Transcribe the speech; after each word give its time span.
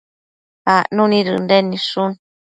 acnu 0.75 1.03
nid 1.11 1.27
Ënden 1.35 1.71
nidshun 1.71 2.11